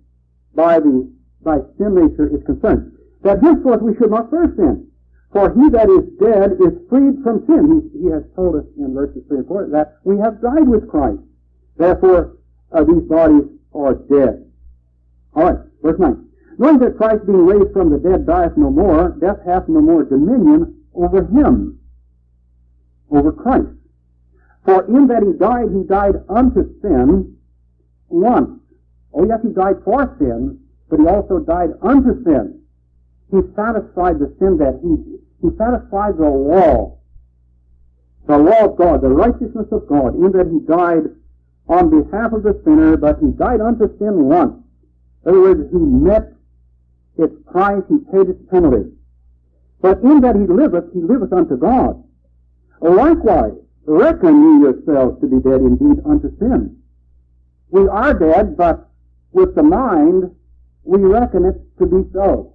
[0.55, 1.11] by the
[1.43, 2.93] by sin nature is concerned.
[3.23, 4.89] That henceforth we should not serve sin.
[5.33, 7.91] For he that is dead is freed from sin.
[7.93, 10.89] He, he has told us in verses 3 and 4 that we have died with
[10.89, 11.21] Christ.
[11.77, 12.39] Therefore,
[12.73, 14.51] uh, these bodies are dead.
[15.37, 16.25] Alright, verse 9.
[16.59, 20.05] Knowing that Christ being raised from the dead dieth no more, death hath no more
[20.05, 21.79] dominion over him,
[23.11, 23.69] over Christ.
[24.65, 27.37] For in that he died, he died unto sin
[28.09, 28.61] once.
[29.13, 30.59] Oh yes, he died for sin,
[30.91, 32.61] but he also died unto sin.
[33.31, 36.99] He satisfied the sin that he, he satisfied the law,
[38.27, 41.05] the law of God, the righteousness of God, in that he died
[41.69, 44.55] on behalf of the sinner, but he died unto sin once.
[45.25, 46.33] In other words, he met
[47.19, 48.93] its price, he paid its penalty.
[49.81, 52.03] But in that he liveth, he liveth unto God.
[52.81, 53.55] Likewise,
[53.87, 56.77] reckon ye yourselves to be dead indeed unto sin.
[57.71, 58.89] We are dead, but
[59.33, 60.35] with the mind,
[60.85, 62.55] we reckon it to be so.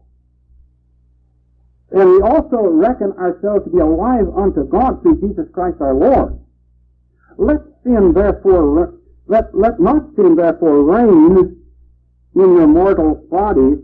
[1.91, 6.39] And we also reckon ourselves to be alive unto God through Jesus Christ our Lord.
[7.37, 11.57] Let sin therefore, let, let not sin therefore reign
[12.35, 13.79] in your mortal bodies,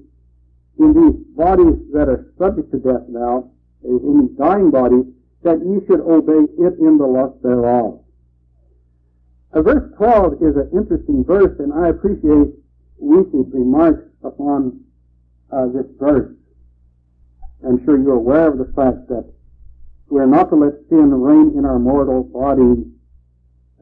[0.79, 3.51] in these bodies that are subject to death now,
[3.83, 5.05] in these dying bodies,
[5.43, 8.01] that ye should obey it in the lust thereof.
[9.53, 12.53] Uh, verse 12 is an interesting verse, and I appreciate
[12.99, 14.81] Wuest's remarks upon
[15.51, 16.35] uh, this verse.
[17.65, 19.31] I'm sure you're aware of the fact that
[20.09, 22.85] we're not to let sin reign in our mortal body,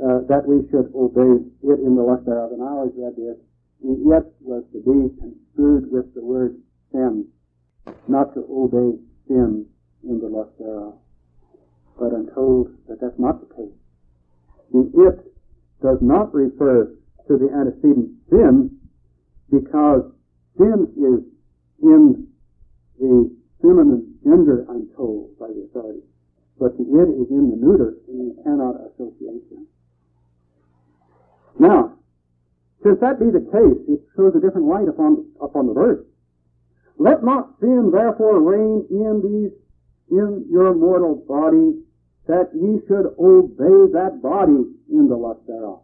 [0.02, 2.52] uh, that we should obey it in the lust thereof.
[2.52, 3.38] And I always read this.
[3.82, 6.58] Yet was to be construed with the word
[6.92, 7.28] sin,
[8.08, 8.98] not to obey
[9.28, 9.66] sin
[10.04, 10.96] in the lust thereof.
[12.00, 13.78] But I'm told that that's not the case.
[14.72, 15.34] The it
[15.82, 16.94] does not refer
[17.28, 18.78] to the antecedent sin
[19.50, 20.12] because
[20.58, 21.24] sin is
[21.82, 22.28] in
[23.00, 23.32] the
[23.62, 26.04] feminine gender, I'm told by the authorities.
[26.60, 29.68] But the it is in the neuter, and you cannot associate them.
[31.60, 31.98] Now,
[32.84, 36.06] since that be the case, it throws a different light upon, upon the verse.
[36.98, 39.52] Let not sin therefore reign in these,
[40.12, 41.82] in your mortal body,
[42.28, 45.82] that ye should obey that body in the lust thereof.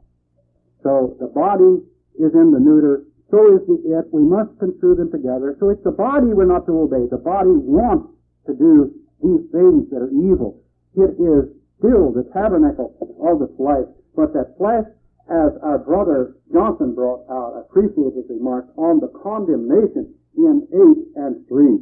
[0.84, 1.86] So the body
[2.17, 4.11] is in the neuter, so is the it.
[4.11, 5.55] We must construe them together.
[5.59, 7.07] So it's the body we're not to obey.
[7.09, 8.11] The body wants
[8.47, 8.91] to do
[9.24, 10.59] these things that are evil.
[10.97, 11.47] It is
[11.80, 14.86] still the tabernacle of the flesh, but that flesh,
[15.30, 20.67] as our brother Johnson brought out, appreciated his remarks on the condemnation in
[21.15, 21.80] 8 and 3,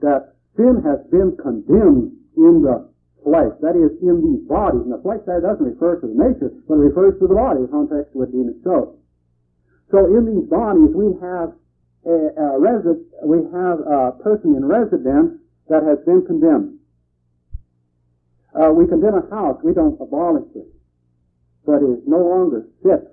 [0.00, 2.90] that sin has been condemned in the
[3.22, 4.82] flesh, that is, in these bodies.
[4.82, 7.62] And the flesh there doesn't refer to the nature, but it refers to the body.
[7.62, 8.98] The context would deem it so.
[9.94, 11.54] So in these bodies, we have
[12.02, 15.38] a, a resi- we have a person in residence
[15.70, 16.82] that has been condemned.
[18.50, 20.66] Uh, we condemn a house, we don't abolish it,
[21.64, 23.06] but it is no longer fit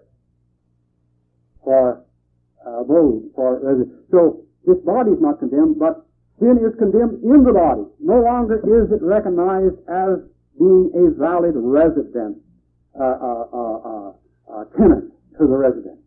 [1.64, 2.02] for
[2.66, 3.94] uh, abode, for residence.
[4.10, 6.08] So this body is not condemned, but
[6.40, 7.88] Sin is condemned in the body.
[8.00, 10.20] No longer is it recognized as
[10.60, 12.38] being a valid resident,
[13.00, 14.12] uh, uh, uh,
[14.52, 16.00] uh, tenant to the residence.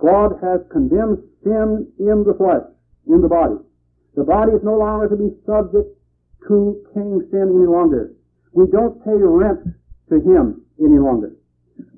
[0.00, 2.64] God has condemned sin in the flesh,
[3.06, 3.56] in the body.
[4.16, 5.92] The body is no longer to be subject
[6.48, 8.14] to King sin any longer.
[8.52, 9.60] We don't pay rent
[10.08, 11.36] to him any longer.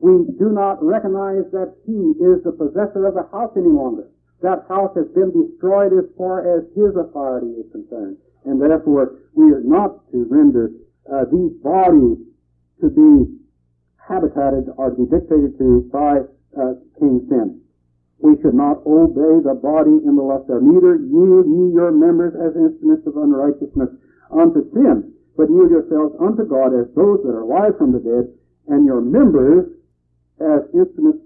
[0.02, 4.09] We do not recognize that he is the possessor of the house any longer
[4.42, 8.16] that house has been destroyed as far as his authority is concerned.
[8.44, 10.72] And therefore, we are not to render
[11.04, 12.24] uh, these bodies
[12.80, 13.36] to be
[14.00, 16.24] habitated or to be dictated to by
[16.56, 17.60] uh, King Sin.
[18.20, 20.64] We should not obey the body in the lust thereof.
[20.64, 23.88] Neither yield ye your members as instruments of unrighteousness
[24.32, 28.28] unto sin, but yield yourselves unto God as those that are alive from the dead,
[28.68, 29.72] and your members
[30.40, 31.24] as instruments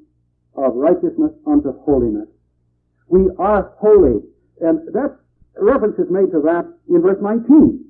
[0.55, 2.31] of righteousness unto holiness.
[3.09, 4.21] We are holy.
[4.61, 5.19] And that
[5.57, 7.85] reference is made to that in verse 19,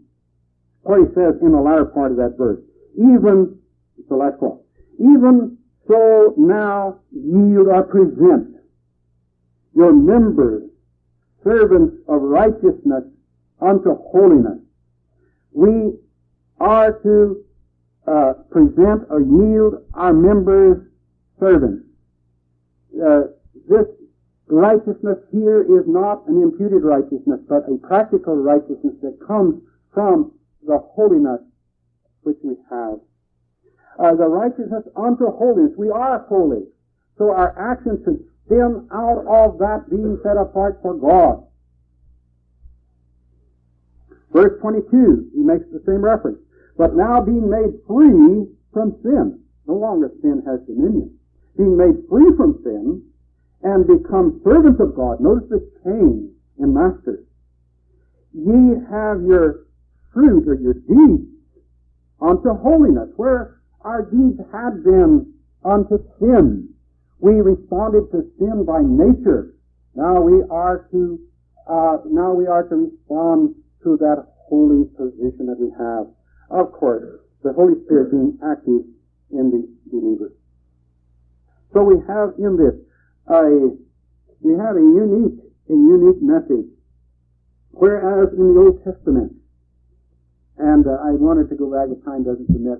[0.83, 2.61] where he says in the latter part of that verse,
[2.97, 3.59] even,
[3.99, 4.61] it's the last clause,
[4.99, 5.59] even
[5.89, 8.57] so now yield or present
[9.75, 10.63] your members
[11.43, 13.05] servants of righteousness
[13.61, 14.59] unto holiness.
[15.53, 15.93] We
[16.61, 17.45] are to
[18.07, 20.87] uh, present or yield our members
[21.39, 21.85] servants.
[22.95, 23.23] Uh,
[23.69, 23.87] this
[24.47, 30.33] righteousness here is not an imputed righteousness, but a practical righteousness that comes from
[30.67, 31.41] the holiness
[32.23, 32.99] which we have.
[33.99, 35.73] Uh, the righteousness unto holiness.
[35.79, 36.67] We are holy.
[37.17, 41.47] So our actions should stem out of that being set apart for God.
[44.33, 46.39] Verse 22, he makes the same reference.
[46.77, 49.41] But now being made free from sin.
[49.67, 51.17] No longer sin has dominion.
[51.57, 53.03] Being made free from sin,
[53.65, 55.21] and become servants of God.
[55.21, 56.31] Notice the change.
[56.59, 57.27] in Masters.
[58.33, 59.67] Ye have your
[60.13, 61.27] fruit or your deeds
[62.21, 65.33] unto holiness, where our deeds had been
[65.65, 66.69] unto sin.
[67.19, 69.55] We responded to sin by nature.
[69.95, 71.19] Now we are to
[71.67, 76.07] uh, now we are to respond to that holy position that we have.
[76.51, 78.85] Of course, the Holy Spirit being active
[79.31, 80.33] in the believer.
[81.73, 82.75] So we have in this
[83.29, 83.77] a
[84.41, 86.69] we have a unique a unique message.
[87.71, 89.33] Whereas in the Old Testament,
[90.59, 92.79] and uh, I wanted to go back, if time doesn't permit,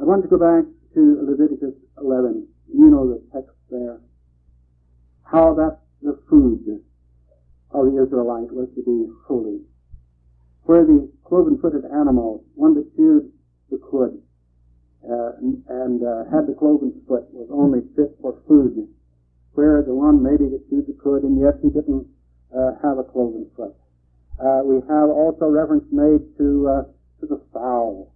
[0.00, 0.64] I wanted to go back
[0.94, 2.48] to Leviticus 11.
[2.74, 4.00] You know the text there.
[5.22, 6.82] How that the food
[7.70, 9.60] of the Israelite was to be holy.
[10.64, 13.30] Where the cloven-footed animal, one that chewed
[13.70, 14.18] the cud,
[15.08, 15.32] uh,
[15.68, 18.88] and uh, had the cloven foot, was only fit for food.
[19.54, 22.06] Where the one maybe that chewed could, and yet he didn't
[22.54, 23.74] uh, have a cloven foot.
[24.40, 26.82] Uh, we have also reference made to uh,
[27.20, 28.12] to the fowl.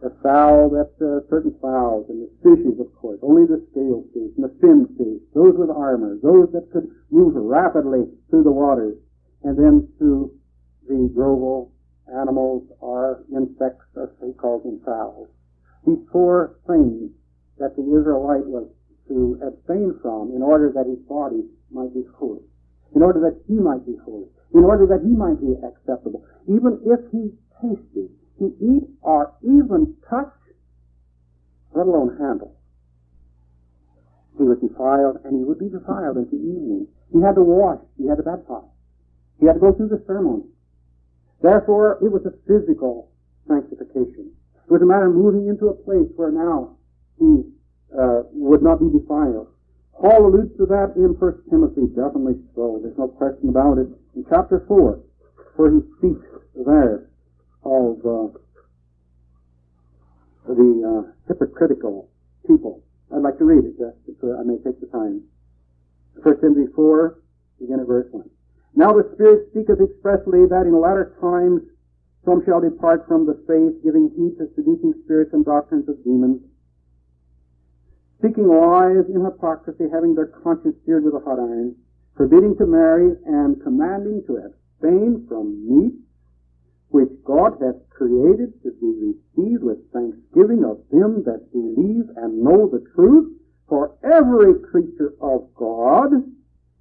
[0.00, 4.32] The fowl that uh, certain fowls and the fishes, of course, only the scale fish
[4.36, 8.96] and the fin fish, those with armor, those that could move rapidly through the waters,
[9.42, 10.32] and then to
[10.88, 11.72] the grovel
[12.16, 13.84] animals or insects,
[14.38, 15.28] calls them fowls.
[15.86, 17.10] These four things
[17.58, 18.68] that the Israelite was
[19.10, 22.46] to abstain from in order that his body might be holy,
[22.94, 26.22] in order that he might be holy, in order that he might be acceptable.
[26.46, 28.08] Even if he tasted,
[28.38, 30.32] he eat or even touch,
[31.74, 32.56] let alone handle.
[34.38, 36.86] He was defiled, and he would be defiled until evening.
[37.12, 37.82] He had to wash.
[37.98, 38.70] He had to baptize.
[39.38, 40.44] He had to go through the ceremony.
[41.42, 43.10] Therefore, it was a physical
[43.48, 44.32] sanctification.
[44.64, 46.76] It was a matter of moving into a place where now
[47.18, 47.42] he
[47.98, 49.48] uh, would not be defiled.
[50.00, 52.80] Paul alludes to that in 1 Timothy, definitely so.
[52.82, 53.88] There's no question about it.
[54.16, 54.98] In chapter 4,
[55.56, 56.24] where he speaks
[56.56, 57.10] there
[57.64, 58.32] of uh,
[60.48, 62.08] the uh, hypocritical
[62.46, 62.82] people.
[63.14, 65.22] I'd like to read it, just so I may take the time.
[66.22, 67.18] 1 Timothy 4,
[67.60, 68.24] begin at verse 1.
[68.74, 71.62] Now the Spirit speaketh expressly that in latter times
[72.24, 76.40] some shall depart from the faith, giving heed to seducing spirits and doctrines of demons,
[78.20, 81.74] speaking lies in hypocrisy, having their conscience seared with a hot iron,
[82.16, 85.94] forbidding to marry, and commanding to abstain from meat
[86.90, 92.68] which God hath created to be received with thanksgiving of them that believe and know
[92.68, 93.36] the truth.
[93.68, 96.12] For every creature of God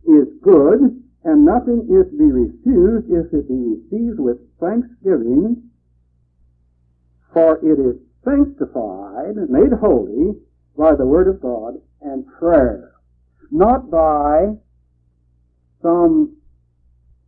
[0.03, 5.69] is good, and nothing is to be refused if it be received with thanksgiving,
[7.31, 10.33] for it is sanctified, made holy,
[10.80, 12.93] by the word of God and prayer,
[13.51, 14.45] not by
[15.82, 16.38] some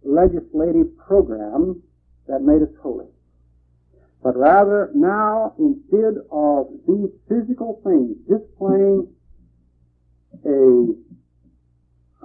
[0.03, 1.83] legislative program
[2.29, 3.07] that made us holy.
[4.23, 9.09] But rather, now, instead of these physical things displaying
[10.45, 10.93] a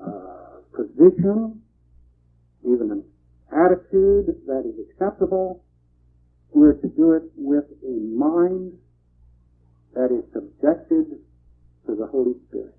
[0.01, 1.61] uh, position,
[2.62, 3.05] even an
[3.51, 5.64] attitude that is acceptable,
[6.51, 8.74] we're to do it with a mind
[9.97, 11.16] that is subjected
[11.86, 12.76] to the Holy Spirit.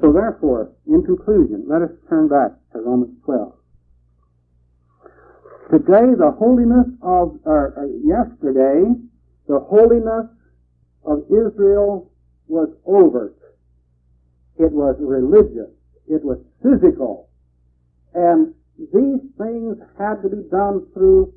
[0.00, 3.52] So therefore, in conclusion, let us turn back to Romans 12.
[5.70, 8.88] Today, the holiness of, or, or yesterday,
[9.46, 10.32] the holiness
[11.04, 12.10] of Israel
[12.46, 13.36] was overt.
[14.58, 15.70] It was religious.
[16.08, 17.28] It was physical.
[18.14, 21.32] And these things had to be done through,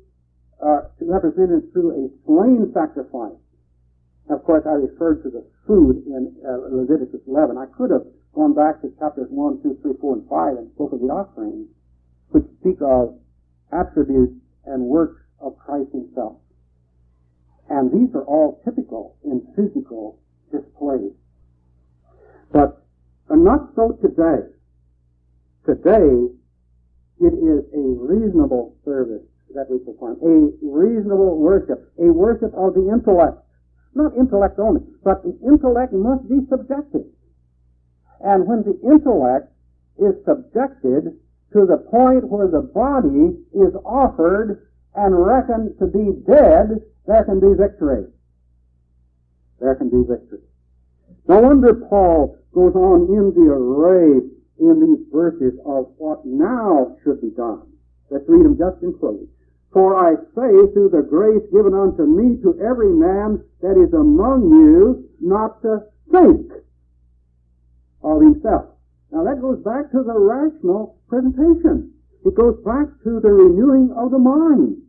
[0.64, 3.36] uh, represented through a slain sacrifice.
[4.28, 7.56] Of course, I referred to the food in uh, Leviticus 11.
[7.56, 10.92] I could have gone back to chapters 1, 2, 3, 4, and 5 and spoke
[10.92, 11.68] of the offerings,
[12.30, 13.18] which speak of
[13.70, 14.34] attributes
[14.66, 16.38] and works of Christ himself.
[17.70, 20.18] And these are all typical in physical
[20.50, 21.14] displays.
[22.52, 22.82] But
[23.30, 24.50] not so today.
[25.66, 26.30] Today,
[27.20, 29.22] it is a reasonable service
[29.54, 33.45] that we perform, a reasonable worship, a worship of the intellect.
[33.96, 37.06] Not intellect only, but the intellect must be subjected.
[38.20, 39.50] And when the intellect
[39.96, 41.16] is subjected
[41.54, 47.40] to the point where the body is offered and reckoned to be dead, there can
[47.40, 48.04] be victory.
[49.60, 50.44] There can be victory.
[51.26, 54.20] No wonder Paul goes on in the array
[54.60, 57.62] in these verses of what now should be done.
[58.10, 59.28] Let's read them just in closing.
[59.76, 64.48] For I say through the grace given unto me to every man that is among
[64.48, 66.48] you not to think
[68.00, 68.72] of himself
[69.12, 71.92] now that goes back to the rational presentation.
[72.24, 74.80] It goes back to the renewing of the mind.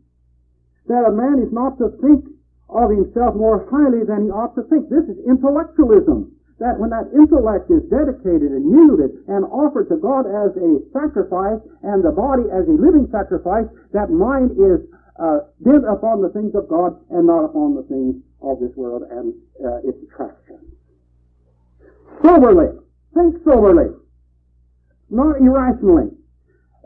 [0.86, 2.24] That a man is not to think
[2.70, 4.88] of himself more highly than he ought to think.
[4.88, 6.32] This is intellectualism.
[6.58, 11.62] That when that intellect is dedicated and yielded and offered to God as a sacrifice
[11.86, 14.82] and the body as a living sacrifice, that mind is
[15.22, 19.02] uh, bent upon the things of God and not upon the things of this world
[19.06, 20.66] and uh, its attractions.
[22.22, 22.74] Soberly.
[23.14, 23.94] Think soberly.
[25.10, 26.18] Not irrationally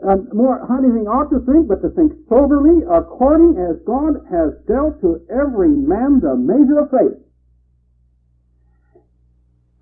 [0.03, 4.99] um, more anything ought to think, but to think soberly, according as God has dealt
[5.01, 7.22] to every man the measure of faith.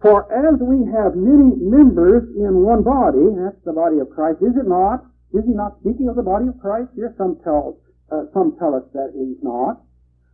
[0.01, 4.57] For as we have many members in one body, that's the body of Christ, is
[4.57, 5.05] it not?
[5.31, 7.13] Is he not speaking of the body of Christ here?
[7.17, 7.77] Some tell,
[8.09, 9.85] uh, some tell us that he's not,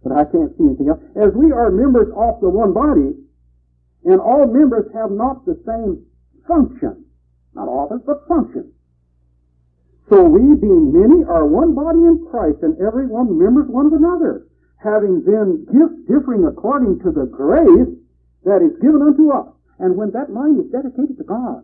[0.03, 1.03] but I can't see anything else.
[1.19, 3.11] As we are members of the one body,
[4.07, 5.99] and all members have not the same
[6.47, 7.03] function,
[7.53, 8.71] not office, but function.
[10.07, 13.93] So we, being many, are one body in Christ, and every one members one of
[13.93, 14.47] another,
[14.79, 17.91] having then gifts differing according to the grace
[18.45, 19.56] that is given unto us.
[19.79, 21.63] And when that mind is dedicated to God,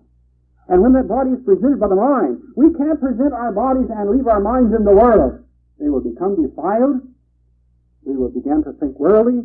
[0.67, 4.09] and when that body is presented by the mind, we can't present our bodies and
[4.09, 5.43] leave our minds in the world.
[5.79, 7.01] They will become defiled.
[8.03, 9.43] We will begin to think worldly.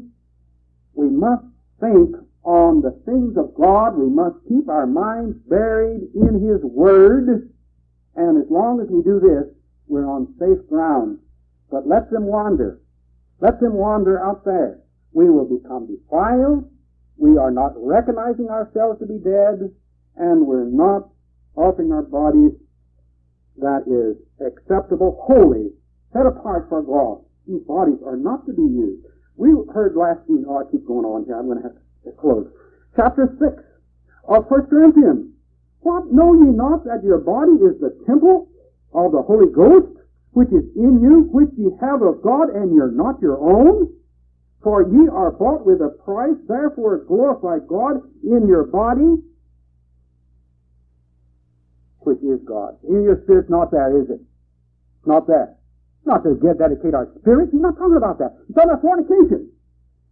[0.94, 1.44] We must
[1.80, 2.14] think
[2.44, 3.96] on the things of God.
[3.96, 7.50] We must keep our minds buried in His Word
[8.18, 9.46] and as long as we do this,
[9.86, 11.20] we're on safe ground.
[11.70, 12.80] But let them wander.
[13.38, 14.80] Let them wander out there.
[15.12, 16.68] We will become defiled.
[17.18, 19.74] We are not recognizing ourselves to be dead,
[20.16, 21.10] and we're not
[21.56, 22.52] offering our bodies
[23.58, 25.70] that is acceptable, holy,
[26.12, 27.26] set apart for God.
[27.46, 29.04] These bodies are not to be used.
[29.36, 32.12] We heard last week, oh, I keep going on here, I'm going to have to
[32.14, 32.46] close.
[32.94, 33.50] Chapter 6
[34.28, 35.34] of 1 Corinthians.
[35.80, 38.48] What know ye not that your body is the temple
[38.94, 39.98] of the Holy Ghost,
[40.32, 43.90] which is in you, which ye have of God, and you're not your own?
[44.62, 49.22] For ye are bought with a price, therefore glorify God in your body,
[52.00, 52.76] which is God.
[52.88, 54.20] In your spirit, not there, is it?
[55.06, 55.54] Not there.
[56.04, 57.50] Not to get, dedicate our spirit.
[57.52, 58.34] He's not talking about that.
[58.46, 59.52] He's talking about fornication.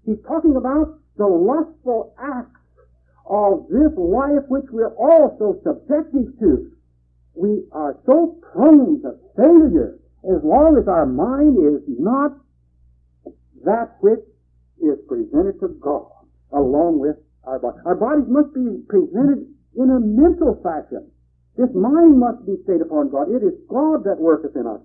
[0.05, 2.61] He's talking about the lustful acts
[3.27, 6.71] of this life which we're also subjected to.
[7.35, 12.33] We are so prone to failure as long as our mind is not
[13.65, 14.21] that which
[14.83, 16.11] is presented to God
[16.53, 17.79] along with our body.
[17.87, 19.47] Our bodies must be presented
[19.77, 21.11] in a mental fashion.
[21.57, 23.33] This mind must be stayed upon God.
[23.33, 24.81] It is God that worketh in us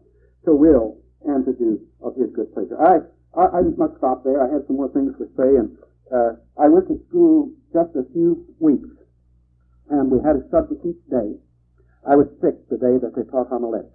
[0.45, 2.79] to will and to do of His good pleasure.
[2.79, 3.03] I,
[3.37, 4.41] I, I must stop there.
[4.41, 5.77] I had some more things to say, and
[6.11, 8.87] uh, I went to school just a few weeks,
[9.89, 11.35] and we had a subject each day.
[12.07, 13.93] I was sick the day that they taught homiletics.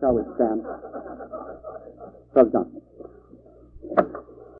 [0.00, 0.62] Shall we stand?
[2.32, 2.82] Brother Johnson.